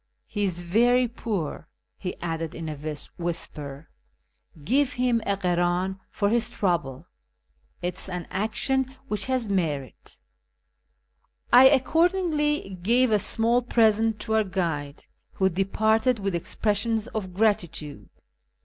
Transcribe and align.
He 0.25 0.45
is 0.45 0.61
very 0.61 1.07
poor," 1.07 1.67
he 1.99 2.19
added 2.23 2.55
in 2.55 2.67
a 2.67 2.95
whisper," 3.19 3.91
give 4.65 4.93
him 4.93 5.21
a 5.27 5.37
krdn 5.37 5.99
for 6.09 6.29
his 6.29 6.49
trouble; 6.49 7.05
it 7.83 7.99
is 7.99 8.09
an 8.09 8.27
action 8.31 8.95
which 9.09 9.25
has 9.27 9.47
merit." 9.47 10.17
I 11.53 11.69
accordingly 11.69 12.79
gave 12.81 13.11
a 13.11 13.19
small 13.19 13.61
present 13.61 14.19
to 14.21 14.33
our 14.33 14.43
guide, 14.43 15.05
who 15.33 15.49
departed 15.49 16.17
with 16.17 16.33
expressions 16.33 17.05
of 17.09 17.35
gratitude. 17.35 18.09